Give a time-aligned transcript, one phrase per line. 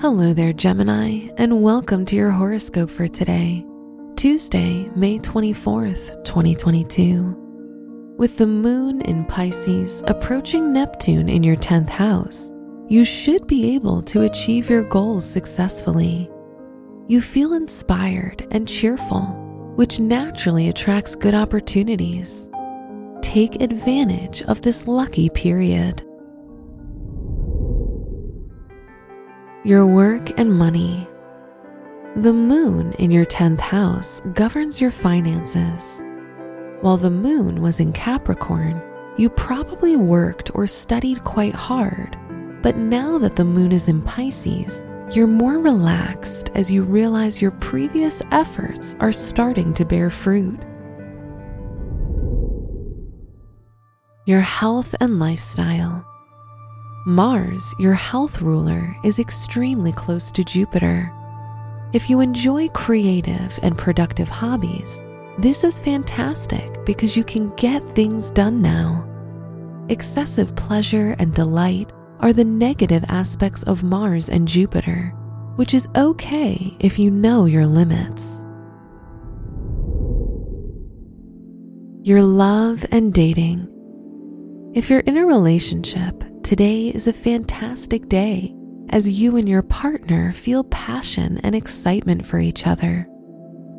[0.00, 3.64] Hello there, Gemini, and welcome to your horoscope for today,
[4.16, 8.16] Tuesday, May 24th, 2022.
[8.18, 12.52] With the moon in Pisces approaching Neptune in your 10th house,
[12.88, 16.28] you should be able to achieve your goals successfully.
[17.06, 19.26] You feel inspired and cheerful,
[19.76, 22.50] which naturally attracts good opportunities.
[23.28, 26.02] Take advantage of this lucky period.
[29.64, 31.06] Your work and money.
[32.16, 36.02] The moon in your 10th house governs your finances.
[36.80, 38.82] While the moon was in Capricorn,
[39.18, 42.16] you probably worked or studied quite hard.
[42.62, 47.50] But now that the moon is in Pisces, you're more relaxed as you realize your
[47.50, 50.58] previous efforts are starting to bear fruit.
[54.28, 56.04] Your health and lifestyle.
[57.06, 61.10] Mars, your health ruler, is extremely close to Jupiter.
[61.94, 65.02] If you enjoy creative and productive hobbies,
[65.38, 69.08] this is fantastic because you can get things done now.
[69.88, 75.14] Excessive pleasure and delight are the negative aspects of Mars and Jupiter,
[75.56, 78.44] which is okay if you know your limits.
[82.02, 83.72] Your love and dating.
[84.74, 88.54] If you're in a relationship, Today is a fantastic day
[88.88, 93.06] as you and your partner feel passion and excitement for each other.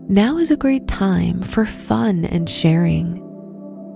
[0.07, 3.25] Now is a great time for fun and sharing.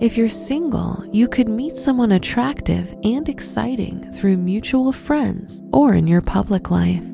[0.00, 6.08] If you're single, you could meet someone attractive and exciting through mutual friends or in
[6.08, 7.04] your public life.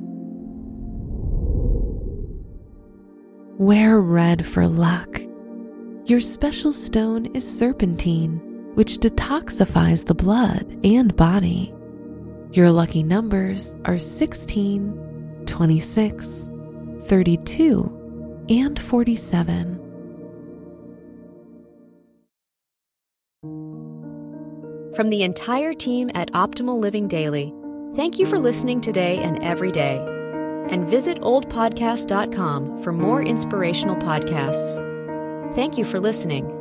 [3.58, 5.20] Wear red for luck.
[6.06, 8.40] Your special stone is serpentine
[8.74, 11.72] which detoxifies the blood and body.
[12.52, 16.50] Your lucky numbers are 16, 26,
[17.04, 19.76] 32, and 47.
[24.94, 27.54] From the entire team at Optimal Living Daily,
[27.94, 30.04] thank you for listening today and every day.
[30.68, 34.76] And visit oldpodcast.com for more inspirational podcasts.
[35.54, 36.59] Thank you for listening.